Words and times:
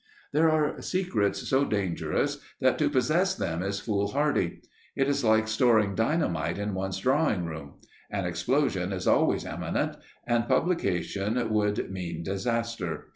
There 0.33 0.49
are 0.49 0.81
secrets 0.81 1.47
so 1.47 1.63
dangerous 1.63 2.39
that 2.59 2.79
to 2.79 2.89
possess 2.89 3.35
them 3.35 3.61
is 3.61 3.79
foolhardy. 3.79 4.63
It 4.95 5.07
is 5.07 5.23
like 5.23 5.47
storing 5.47 5.93
dynamite 5.93 6.57
in 6.57 6.73
one's 6.73 6.97
drawing 6.97 7.45
room; 7.45 7.75
an 8.09 8.25
explosion 8.25 8.93
is 8.93 9.05
always 9.07 9.45
imminent, 9.45 9.97
and 10.25 10.47
publication 10.47 11.47
would 11.53 11.91
mean 11.91 12.23
disaster. 12.23 13.09